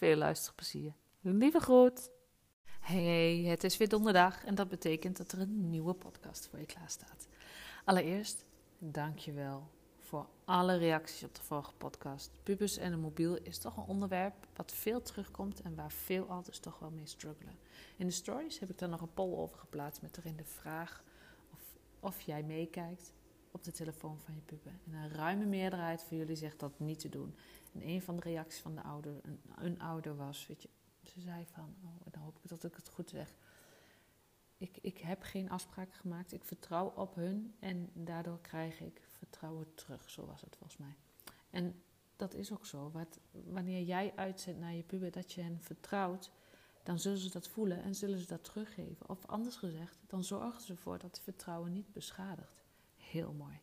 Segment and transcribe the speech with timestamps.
[0.00, 0.92] Veel luisterplezier.
[1.20, 2.10] Lieve groet.
[2.80, 6.66] Hey, het is weer donderdag en dat betekent dat er een nieuwe podcast voor je
[6.66, 7.28] klaar staat.
[7.84, 8.44] Allereerst,
[8.78, 12.30] dankjewel voor alle reacties op de vorige podcast.
[12.42, 16.58] Pubers en een mobiel is toch een onderwerp wat veel terugkomt en waar veel ouders
[16.58, 17.58] toch wel mee struggelen.
[17.96, 21.02] In de stories heb ik daar nog een poll over geplaatst met erin de vraag
[21.52, 21.60] of,
[22.00, 23.12] of jij meekijkt
[23.50, 24.72] op de telefoon van je puber.
[24.86, 27.34] En een ruime meerderheid van jullie zegt dat niet te doen.
[27.72, 30.68] En een van de reacties van de ouder, een, een ouder was, weet je,
[31.02, 33.34] ze zei van, oh, dan hoop ik dat ik het goed zeg.
[34.56, 39.74] Ik, ik heb geen afspraken gemaakt, ik vertrouw op hun en daardoor krijg ik vertrouwen
[39.74, 40.10] terug.
[40.10, 40.96] Zo was het volgens mij.
[41.50, 41.82] En
[42.16, 42.90] dat is ook zo.
[42.90, 46.30] Wat, wanneer jij uitzendt naar je puber dat je hen vertrouwt,
[46.82, 49.08] dan zullen ze dat voelen en zullen ze dat teruggeven.
[49.08, 52.59] Of anders gezegd, dan zorgen ze ervoor dat het vertrouwen niet beschadigt.
[53.10, 53.58] Heel mooi.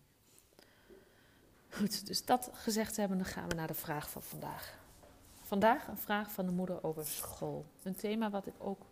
[1.69, 4.79] Goed, dus dat gezegd hebben, dan gaan we naar de vraag van vandaag.
[5.41, 7.65] Vandaag een vraag van de moeder over school.
[7.83, 8.85] Een thema wat ik ook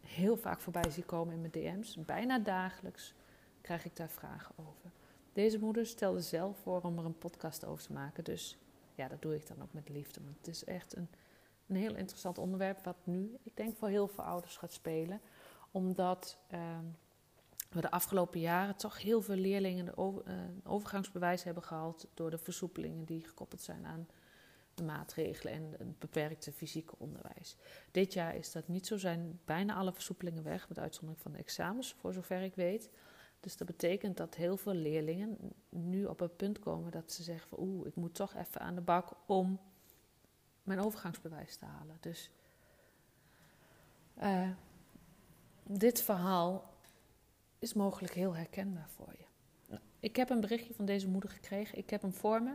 [0.00, 1.96] heel vaak voorbij zie komen in mijn DM's.
[2.04, 3.14] Bijna dagelijks
[3.60, 4.90] krijg ik daar vragen over.
[5.32, 8.24] Deze moeder stelde zelf voor om er een podcast over te maken.
[8.24, 8.58] Dus
[8.94, 10.20] ja, dat doe ik dan ook met liefde.
[10.24, 11.08] Want het is echt een,
[11.66, 15.20] een heel interessant onderwerp wat nu, ik denk, voor heel veel ouders gaat spelen.
[15.70, 16.84] Omdat ehm,
[17.74, 22.38] we de afgelopen jaren toch heel veel leerlingen de uh, overgangsbewijs hebben gehaald door de
[22.38, 24.08] versoepelingen die gekoppeld zijn aan
[24.74, 27.56] de maatregelen en het beperkte fysieke onderwijs.
[27.90, 31.38] Dit jaar is dat niet zo, zijn bijna alle versoepelingen weg, met uitzondering van de
[31.38, 32.90] examens, voor zover ik weet.
[33.40, 37.60] Dus dat betekent dat heel veel leerlingen nu op een punt komen dat ze zeggen
[37.60, 39.60] oeh, ik moet toch even aan de bak om
[40.62, 41.96] mijn overgangsbewijs te halen.
[42.00, 42.30] Dus
[44.22, 44.50] uh,
[45.62, 46.73] dit verhaal
[47.64, 49.24] is mogelijk heel herkenbaar voor je.
[49.68, 51.78] Nou, ik heb een berichtje van deze moeder gekregen.
[51.78, 52.54] Ik heb hem voor me.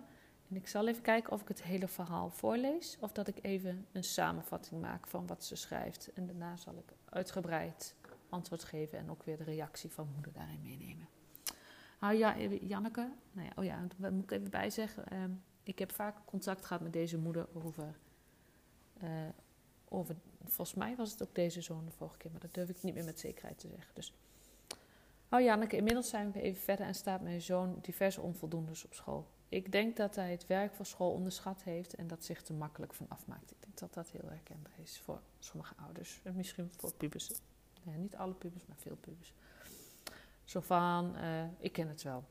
[0.49, 2.97] En ik zal even kijken of ik het hele verhaal voorlees.
[2.99, 6.13] Of dat ik even een samenvatting maak van wat ze schrijft.
[6.13, 7.95] En daarna zal ik uitgebreid
[8.29, 11.07] antwoord geven en ook weer de reactie van moeder daarin meenemen.
[11.99, 15.07] Nou ja, Janneke, nou ja, oh ja, daar moet ik even bij zeggen.
[15.07, 15.31] Ehm,
[15.63, 17.95] ik heb vaak contact gehad met deze moeder over,
[19.03, 19.09] uh,
[19.87, 22.83] over, volgens mij was het ook deze zoon de vorige keer, maar dat durf ik
[22.83, 23.95] niet meer met zekerheid te zeggen.
[23.95, 24.13] Dus,
[25.29, 29.27] oh Janneke, inmiddels zijn we even verder en staat mijn zoon diverse onvoldoendes op school.
[29.49, 32.93] Ik denk dat hij het werk voor school onderschat heeft en dat zich te makkelijk
[32.93, 33.51] van afmaakt.
[33.51, 37.31] Ik denk dat dat heel herkenbaar is voor sommige ouders en misschien voor pubers
[37.97, 39.33] niet alle pubers, maar veel pubers.
[40.43, 42.23] Zo van, uh, ik ken het wel.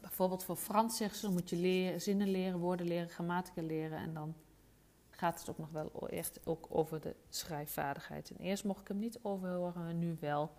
[0.00, 3.98] Bijvoorbeeld voor Frans zeggen ze, moet je leren, zinnen leren, woorden leren, grammatica leren.
[3.98, 4.34] En dan
[5.10, 8.30] gaat het ook nog wel echt ook over de schrijfvaardigheid.
[8.30, 10.50] En eerst mocht ik hem niet overhoren, nu wel.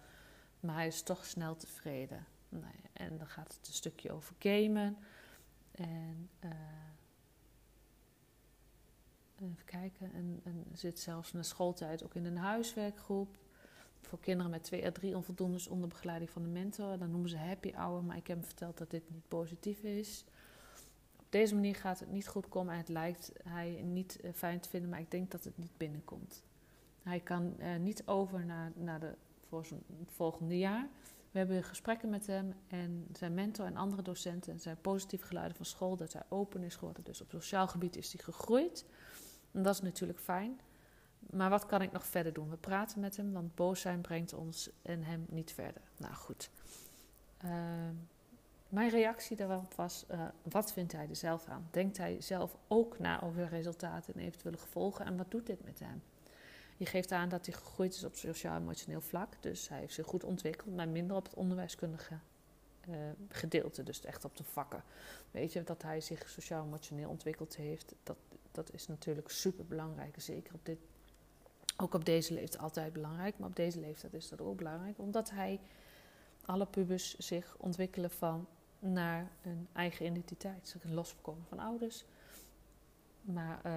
[0.64, 2.26] Maar hij is toch snel tevreden.
[2.50, 4.98] Nou ja, en dan gaat het een stukje over gamen.
[5.72, 6.52] En uh,
[9.42, 10.14] even kijken.
[10.14, 13.38] En, en zit zelfs na schooltijd ook in een huiswerkgroep
[14.02, 16.98] voor kinderen met twee à drie onvoldoendes onder begeleiding van de mentor.
[16.98, 20.26] Dan noemen ze happy hour, maar ik heb hem verteld dat dit niet positief is.
[21.20, 24.60] Op deze manier gaat het niet goed komen en het lijkt hij niet eh, fijn
[24.60, 26.44] te vinden, maar ik denk dat het niet binnenkomt.
[27.04, 29.16] Hij kan uh, niet over naar, naar de,
[29.54, 30.88] voor zijn volgende jaar.
[31.32, 35.66] We hebben gesprekken met hem en zijn mentor en andere docenten zijn positief geluiden van
[35.66, 37.04] school dat hij open is geworden.
[37.04, 38.86] Dus op sociaal gebied is hij gegroeid.
[39.52, 40.60] En dat is natuurlijk fijn.
[41.20, 42.50] Maar wat kan ik nog verder doen?
[42.50, 45.82] We praten met hem, want boos zijn brengt ons en hem niet verder.
[45.98, 46.50] Nou goed.
[47.46, 47.52] Uh,
[48.70, 51.68] mijn reactie daarop was: uh, wat vindt hij er zelf aan?
[51.72, 55.06] Denkt hij zelf ook na over resultaten en eventuele gevolgen?
[55.06, 56.02] En wat doet dit met hem?
[56.84, 59.34] Je geeft aan dat hij gegroeid is op sociaal-emotioneel vlak.
[59.40, 62.18] Dus hij heeft zich goed ontwikkeld, maar minder op het onderwijskundige
[62.90, 62.96] uh,
[63.30, 63.84] gedeelte.
[63.84, 64.84] Dus echt op de vakken.
[65.32, 68.18] Weet je, dat hij zich sociaal-emotioneel ontwikkeld heeft, dat,
[68.52, 70.16] dat is natuurlijk super belangrijk.
[70.18, 70.78] Zeker op dit
[71.78, 75.30] Ook op deze leeftijd altijd belangrijk, maar op deze leeftijd is dat ook belangrijk, omdat
[75.30, 75.60] hij
[76.46, 78.48] alle pubers zich ontwikkelen van
[78.80, 80.68] naar een eigen identiteit.
[80.68, 82.06] Ze gaan loskomen van ouders,
[83.22, 83.74] maar uh,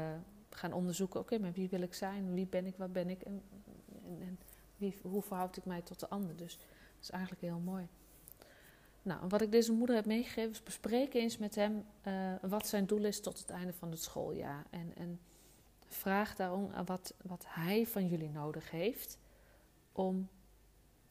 [0.51, 2.35] gaan onderzoeken: oké, maar wie wil ik zijn?
[2.35, 2.77] Wie ben ik?
[2.77, 3.23] Wat ben ik?
[3.23, 3.43] En,
[4.05, 4.39] en, en
[4.77, 6.37] wie, hoe verhoud ik mij tot de ander?
[6.37, 7.89] Dus dat is eigenlijk heel mooi.
[9.03, 12.87] Nou, wat ik deze moeder heb meegegeven is bespreken eens met hem uh, wat zijn
[12.87, 14.65] doel is tot het einde van het schooljaar.
[14.71, 15.21] En, en
[15.89, 19.19] vraag daarom wat, wat hij van jullie nodig heeft
[19.93, 20.29] om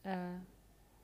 [0.02, 0.18] uh,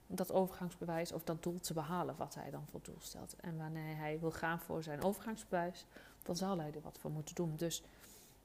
[0.07, 3.37] dat overgangsbewijs of dat doel te behalen wat hij dan voor doel stelt.
[3.41, 5.87] En wanneer hij wil gaan voor zijn overgangsbewijs,
[6.23, 7.57] dan zal hij er wat voor moeten doen.
[7.57, 7.83] Dus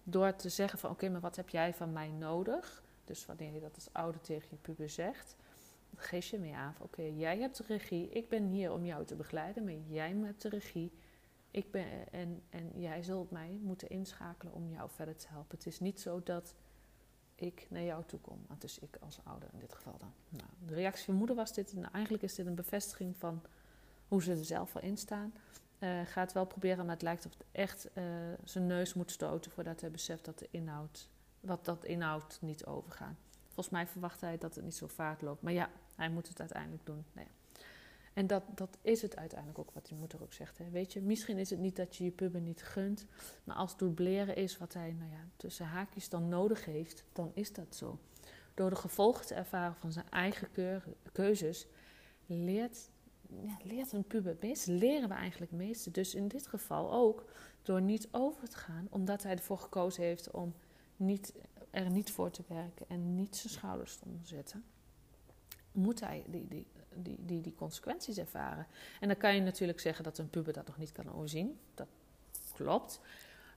[0.09, 2.83] door te zeggen van oké, maar wat heb jij van mij nodig?
[3.05, 5.35] Dus wanneer je dat als ouder tegen je puber zegt,
[5.95, 9.05] geef je mee aan van oké, jij hebt de regie, ik ben hier om jou
[9.05, 10.91] te begeleiden, maar jij hebt de regie.
[11.51, 15.57] Ik ben, en, en jij zult mij moeten inschakelen om jou verder te helpen.
[15.57, 16.55] Het is niet zo dat
[17.35, 18.45] ik naar jou toe kom.
[18.49, 20.13] Het is ik als ouder in dit geval dan.
[20.29, 21.73] Nou, de reactie van moeder was dit.
[21.73, 23.41] Nou, eigenlijk is dit een bevestiging van
[24.07, 25.33] hoe ze er zelf al in staan.
[25.79, 28.03] Uh, ga het wel proberen, maar het lijkt of het echt uh,
[28.43, 31.09] zijn neus moet stoten voordat hij beseft dat de inhoud,
[31.39, 33.15] wat dat inhoud niet overgaat.
[33.45, 35.41] Volgens mij verwacht hij dat het niet zo vaart loopt.
[35.41, 37.05] Maar ja, hij moet het uiteindelijk doen.
[37.11, 37.27] Nee.
[38.13, 40.57] En dat, dat is het uiteindelijk ook wat die moeder ook zegt.
[40.57, 40.69] Hè.
[40.69, 43.05] Weet je, misschien is het niet dat je je puber niet gunt.
[43.43, 47.53] Maar als dubleren is wat hij nou ja, tussen haakjes dan nodig heeft, dan is
[47.53, 47.99] dat zo.
[48.53, 50.49] Door de gevolgen te ervaren van zijn eigen
[51.11, 51.67] keuzes,
[52.25, 52.89] leert,
[53.41, 54.71] ja, leert een puber het meeste.
[54.71, 55.91] Leren we eigenlijk het meeste.
[55.91, 57.25] Dus in dit geval ook
[57.61, 60.53] door niet over te gaan, omdat hij ervoor gekozen heeft om
[60.95, 61.33] niet,
[61.69, 64.63] er niet voor te werken en niet zijn schouders te onderzetten
[65.77, 68.67] moet hij die, die, die, die, die consequenties ervaren.
[68.99, 71.59] En dan kan je natuurlijk zeggen dat een puber dat nog niet kan overzien.
[71.73, 71.87] Dat
[72.53, 72.99] klopt.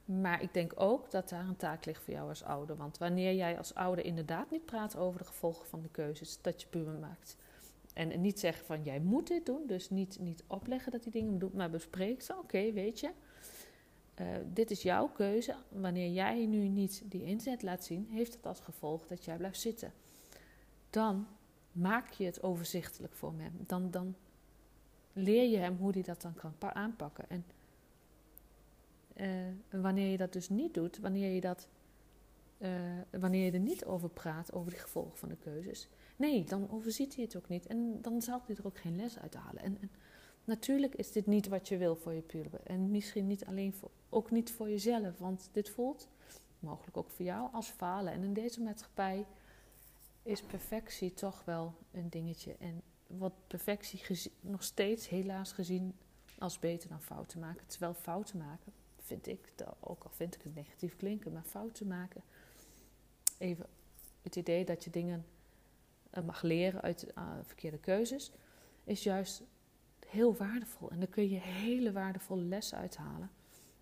[0.05, 2.77] Maar ik denk ook dat daar een taak ligt voor jou als ouder.
[2.77, 6.61] Want wanneer jij als ouder inderdaad niet praat over de gevolgen van de keuzes dat
[6.61, 7.37] je puber maakt.
[8.01, 9.67] En niet zeggen van jij moet dit doen.
[9.67, 11.51] Dus niet, niet opleggen dat die dingen doen.
[11.55, 12.37] Maar bespreek ze.
[12.39, 13.11] Oké, weet je.
[14.21, 15.55] Uh, dit is jouw keuze.
[15.69, 19.61] Wanneer jij nu niet die inzet laat zien, heeft het als gevolg dat jij blijft
[19.61, 19.93] zitten.
[20.91, 21.27] Dan
[21.73, 23.53] maak je het overzichtelijk voor hem.
[23.67, 24.15] Dan, dan
[25.13, 27.25] leer je hem hoe hij dat dan kan aanpakken.
[27.29, 27.45] En
[29.17, 31.69] uh, wanneer je dat dus niet doet, wanneer je, dat,
[32.63, 32.71] uh,
[33.21, 37.15] wanneer je er niet over praat, over de gevolgen van de keuzes, nee, dan overziet
[37.15, 37.67] hij het ook niet.
[37.67, 39.63] En dan zal hij er ook geen les uit halen.
[39.63, 39.91] En, en
[40.45, 42.61] natuurlijk is dit niet wat je wil voor je puber.
[42.65, 46.09] En misschien niet alleen voor, ook niet voor jezelf, want dit voelt
[46.59, 48.13] mogelijk ook voor jou als falen.
[48.13, 49.27] En in deze maatschappij
[50.23, 52.57] is perfectie toch wel een dingetje.
[52.59, 55.95] En wordt perfectie nog steeds helaas gezien
[56.39, 57.67] als beter dan fouten maken.
[57.67, 62.23] Terwijl fouten maken, vind ik, ook al vind ik het negatief klinken, maar fouten maken,
[63.41, 63.67] even
[64.23, 65.27] het idee dat je dingen
[66.11, 68.33] eh, mag leren uit uh, verkeerde keuzes,
[68.85, 69.43] is juist
[70.07, 70.91] heel waardevol.
[70.91, 73.31] En daar kun je hele waardevolle lessen uithalen.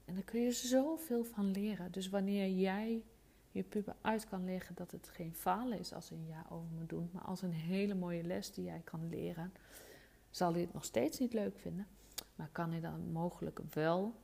[0.04, 1.92] En daar kun je zoveel van leren.
[1.92, 3.02] Dus wanneer jij
[3.50, 6.88] je puber uit kan leggen dat het geen falen is als een ja over moet
[6.88, 9.52] doen, maar als een hele mooie les die jij kan leren,
[10.30, 11.86] zal hij het nog steeds niet leuk vinden,
[12.34, 14.14] maar kan hij dan mogelijk wel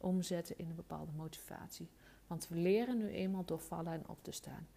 [0.00, 1.88] omzetten in een bepaalde motivatie.
[2.30, 4.68] Want we leren nu eenmaal door vallen en op te staan.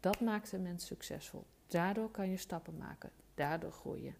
[0.00, 1.46] Dat maakt een mens succesvol.
[1.66, 3.10] Daardoor kan je stappen maken.
[3.34, 4.14] Daardoor groeien.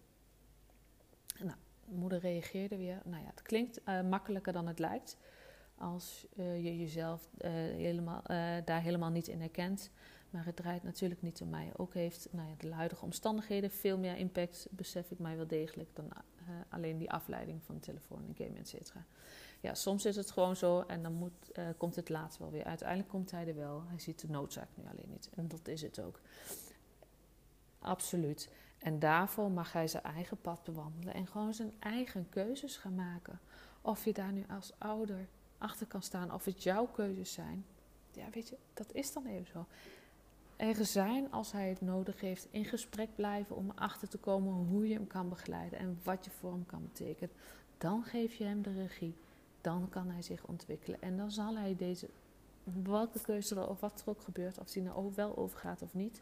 [1.39, 3.01] Nou, moeder reageerde weer.
[3.03, 5.17] Nou ja, het klinkt uh, makkelijker dan het lijkt
[5.75, 8.21] als uh, je jezelf uh, helemaal,
[8.65, 9.91] daar helemaal niet in herkent.
[10.29, 11.71] Maar het draait natuurlijk niet om mij.
[11.75, 15.95] Ook heeft nou ja, de huidige omstandigheden veel meer impact, besef ik mij wel degelijk,
[15.95, 16.11] dan
[16.69, 19.05] alleen die afleiding van telefoon en game, et cetera.
[19.61, 22.63] Ja, soms is het gewoon zo en dan moet, komt het laatst wel weer.
[22.63, 23.83] Uiteindelijk komt hij er wel.
[23.87, 25.29] Hij ziet de noodzaak nu alleen niet.
[25.35, 26.19] En dat is het ook.
[27.79, 28.49] Absoluut.
[28.77, 33.39] En daarvoor mag hij zijn eigen pad bewandelen en gewoon zijn eigen keuzes gaan maken.
[33.81, 35.27] Of je daar nu als ouder
[35.57, 37.65] achter kan staan of het jouw keuzes zijn.
[38.11, 39.65] Ja, weet je, dat is dan even zo.
[40.55, 44.87] Er zijn, als hij het nodig heeft, in gesprek blijven om erachter te komen hoe
[44.87, 47.35] je hem kan begeleiden en wat je voor hem kan betekenen.
[47.77, 49.15] Dan geef je hem de regie.
[49.61, 51.01] Dan kan hij zich ontwikkelen.
[51.01, 52.09] En dan zal hij deze,
[52.83, 56.21] welke keuze er of wat er ook gebeurt, of hij nou wel overgaat of niet,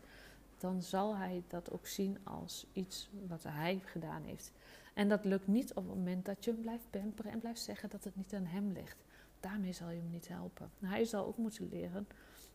[0.58, 4.52] dan zal hij dat ook zien als iets wat hij gedaan heeft.
[4.94, 7.90] En dat lukt niet op het moment dat je hem blijft pamperen en blijft zeggen
[7.90, 9.04] dat het niet aan hem ligt
[9.40, 10.72] daarmee zal je hem niet helpen.
[10.80, 12.08] Hij zal ook moeten leren.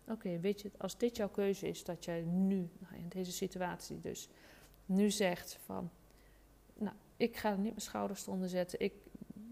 [0.09, 4.01] Oké, weet je, als dit jouw keuze is, dat jij nu, nou, in deze situatie
[4.01, 4.29] dus,
[4.87, 5.91] nu zegt van,
[6.75, 8.93] nou, ik ga er niet mijn schouders onder zetten, ik,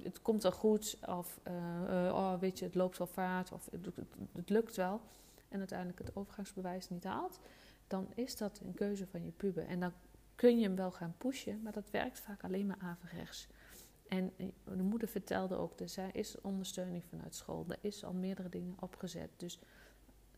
[0.05, 3.69] het komt wel goed, of uh, uh, oh, weet je, het loopt wel vaart, of
[3.71, 3.87] het,
[4.33, 5.01] het, lukt wel.
[5.49, 7.41] en uiteindelijk het overgangsbewijs niet haalt,
[7.87, 9.67] dan is dat een keuze van je puber.
[9.67, 9.93] En dan
[10.35, 13.49] kun je hem wel gaan pushen, maar dat werkt vaak alleen maar averechts.
[14.13, 17.65] En eh, de moeder vertelde ook, dus er is ondersteuning vanuit school.
[17.69, 19.31] Er is al meerdere dingen opgezet.
[19.37, 19.59] Dus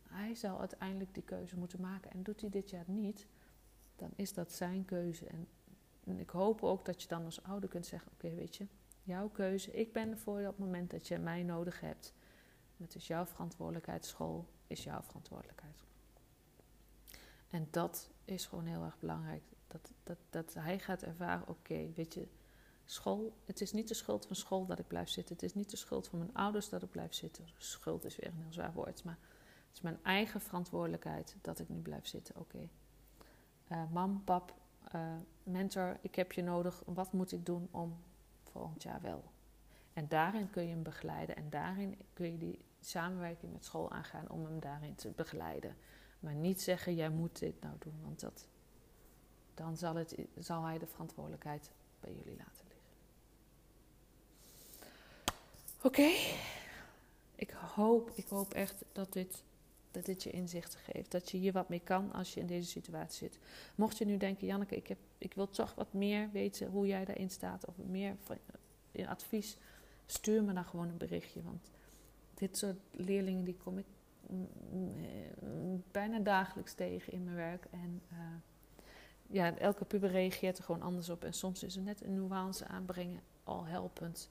[0.09, 2.11] hij zal uiteindelijk die keuze moeten maken.
[2.11, 3.27] En doet hij dit jaar niet,
[3.97, 5.27] dan is dat zijn keuze.
[5.27, 5.49] En,
[6.19, 8.67] ik hoop ook dat je dan als ouder kunt zeggen: Oké, weet je,
[9.05, 9.73] jouw keuze.
[9.73, 12.15] Ik ben er voor je op het moment dat je mij nodig hebt.
[12.77, 14.07] Het is jouw verantwoordelijkheid.
[14.07, 15.85] School is jouw verantwoordelijkheid.
[17.51, 19.43] En dat is gewoon heel erg belangrijk.
[19.67, 22.29] Dat, dat, dat hij gaat ervaren: Oké, weet je
[22.85, 25.35] School, het is niet de schuld van school dat ik blijf zitten.
[25.35, 27.45] Het is niet de schuld van mijn ouders dat ik blijf zitten.
[27.57, 29.19] Schuld is weer een heel zwaar woord, maar
[29.67, 32.37] het is mijn eigen verantwoordelijkheid dat ik nu blijf zitten.
[32.37, 32.69] Oké.
[33.69, 34.55] Eh, mam, pap,
[34.95, 36.83] uh, mentor, ik heb je nodig.
[36.87, 37.97] Wat moet ik doen om
[38.55, 39.25] volgend jaar wel?
[39.93, 44.31] En daarin kun je hem begeleiden en daarin kun je die samenwerking met school aangaan
[44.31, 45.77] om hem daarin te begeleiden.
[46.21, 48.47] Maar niet zeggen, jij moet dit nou doen, want dat,
[49.55, 51.71] dan zal, het, zal hij de verantwoordelijkheid
[52.01, 52.65] bij jullie laten.
[55.83, 56.11] Oké.
[57.35, 59.43] Ik hoop, ik hoop echt dat dit,
[59.95, 61.11] dat dit je inzichten geeft.
[61.11, 63.39] Dat je hier wat mee kan als je in deze situatie zit.
[63.75, 67.05] Mocht je nu denken, Janneke, ik, heb, ik wil toch wat meer weten hoe jij
[67.05, 67.67] daarin staat.
[67.67, 68.37] Of meer van,
[68.91, 69.57] in advies.
[70.07, 71.43] Stuur me dan gewoon een berichtje.
[71.43, 71.71] Want
[72.35, 73.87] dit soort leerlingen die kom ik
[74.27, 74.49] mm,
[75.41, 77.67] mm, bijna dagelijks tegen in mijn werk.
[77.71, 78.19] En uh,
[79.27, 81.25] ja, elke puber reageert er gewoon anders op.
[81.25, 84.31] En soms is er net een nuance aanbrengen al helpend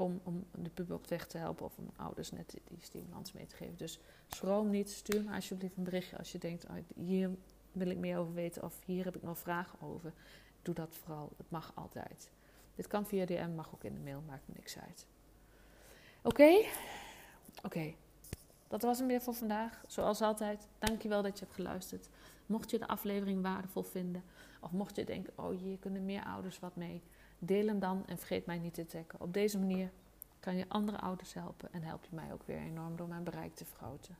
[0.00, 3.46] om, om de puber op weg te helpen of om ouders net die stimulans mee
[3.46, 3.76] te geven.
[3.76, 7.30] Dus schroom niet, stuur me alsjeblieft een berichtje als je denkt, oh, hier
[7.72, 10.12] wil ik meer over weten of hier heb ik nog vragen over.
[10.62, 12.30] Doe dat vooral, het mag altijd.
[12.74, 15.06] Dit kan via DM, mag ook in de mail, maakt me niks uit.
[16.22, 16.64] Oké?
[17.62, 17.94] Oké.
[18.68, 19.82] Dat was hem weer voor vandaag.
[19.86, 22.08] Zoals altijd, dankjewel dat je hebt geluisterd.
[22.50, 24.24] Mocht je de aflevering waardevol vinden,
[24.60, 27.02] of mocht je denken: oh hier kunnen meer ouders wat mee,
[27.38, 29.20] deel hem dan en vergeet mij niet te taggen.
[29.20, 29.90] Op deze manier
[30.40, 33.54] kan je andere ouders helpen en help je mij ook weer enorm door mijn bereik
[33.54, 34.16] te vergroten.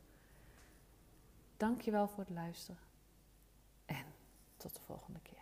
[1.57, 2.81] Dankjewel voor het luisteren
[3.87, 4.05] en
[4.57, 5.39] tot de volgende keer.